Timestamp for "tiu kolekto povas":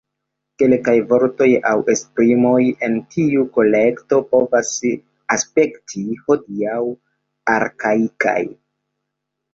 3.15-4.71